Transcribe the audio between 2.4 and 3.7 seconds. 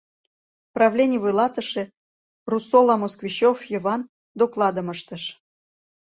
Русола Москвичёв